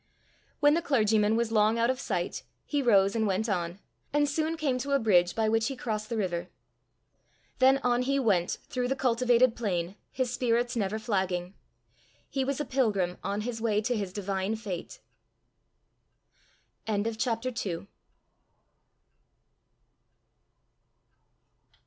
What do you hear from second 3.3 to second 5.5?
on, and soon came to a bridge by